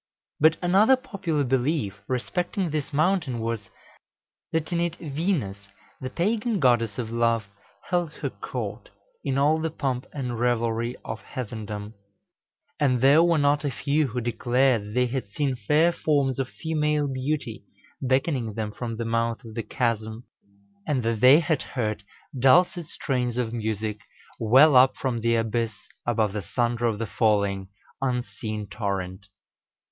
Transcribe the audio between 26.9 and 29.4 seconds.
the falling, unseen torrent.